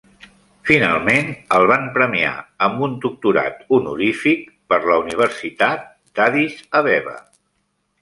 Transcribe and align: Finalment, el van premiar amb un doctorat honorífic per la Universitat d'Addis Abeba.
Finalment, 0.69 1.29
el 1.57 1.65
van 1.71 1.85
premiar 1.97 2.31
amb 2.69 2.81
un 2.89 2.97
doctorat 3.05 3.63
honorífic 3.79 4.51
per 4.75 4.83
la 4.89 4.99
Universitat 5.07 5.89
d'Addis 6.01 6.61
Abeba. 6.83 7.19